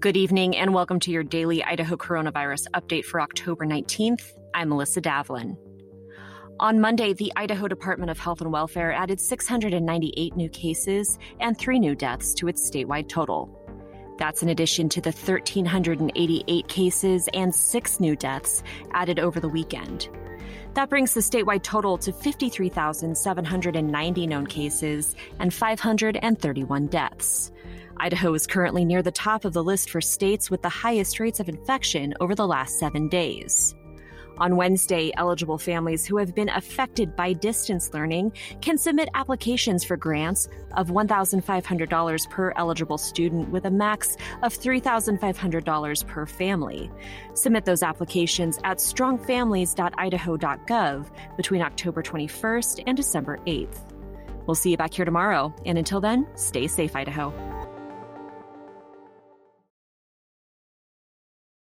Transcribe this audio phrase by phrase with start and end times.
[0.00, 4.32] Good evening and welcome to your daily Idaho coronavirus update for October 19th.
[4.54, 5.56] I'm Melissa Davlin.
[6.60, 11.80] On Monday, the Idaho Department of Health and Welfare added 698 new cases and three
[11.80, 13.50] new deaths to its statewide total.
[14.18, 18.62] That's in addition to the 1,388 cases and six new deaths
[18.92, 20.08] added over the weekend.
[20.74, 27.50] That brings the statewide total to 53,790 known cases and 531 deaths.
[28.00, 31.40] Idaho is currently near the top of the list for states with the highest rates
[31.40, 33.74] of infection over the last seven days.
[34.38, 39.96] On Wednesday, eligible families who have been affected by distance learning can submit applications for
[39.96, 46.88] grants of $1,500 per eligible student with a max of $3,500 per family.
[47.34, 53.80] Submit those applications at strongfamilies.idaho.gov between October 21st and December 8th.
[54.46, 57.34] We'll see you back here tomorrow, and until then, stay safe, Idaho.